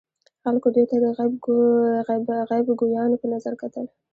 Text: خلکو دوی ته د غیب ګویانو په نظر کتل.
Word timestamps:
خلکو 0.43 0.67
دوی 0.75 0.85
ته 0.91 0.95
د 1.03 1.07
غیب 2.49 2.67
ګویانو 2.81 3.15
په 3.21 3.27
نظر 3.33 3.53
کتل. 3.61 3.85